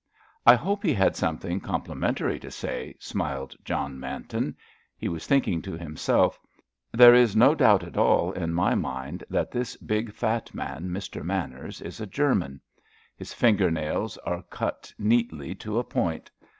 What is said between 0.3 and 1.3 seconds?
"I hope he had